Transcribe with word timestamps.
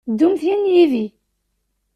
Ddumt 0.11 0.41
yan 0.47 0.63
yid-i. 0.73 1.05